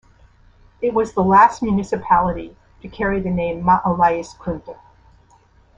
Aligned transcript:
It 0.81 0.95
was 0.95 1.13
the 1.13 1.23
last 1.23 1.61
municipality 1.61 2.57
to 2.81 2.89
carry 2.89 3.19
the 3.19 3.29
name 3.29 3.61
maalaiskunta. 3.63 4.79